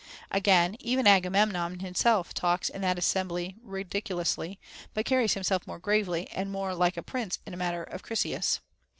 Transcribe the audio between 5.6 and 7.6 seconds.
more gravely and more like a prince in the